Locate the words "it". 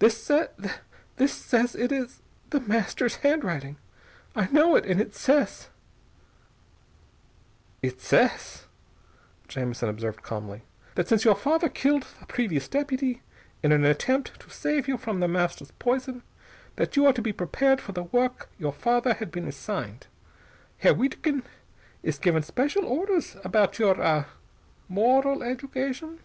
1.74-1.90, 4.76-4.84, 5.00-5.14, 7.82-7.98